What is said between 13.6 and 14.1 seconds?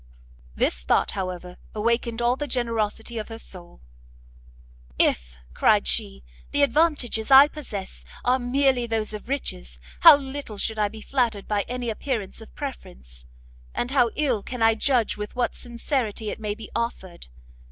and how